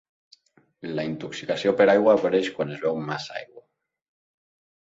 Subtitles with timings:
[0.99, 3.67] La intoxicació per aigua apareix quan es beu massa aigua.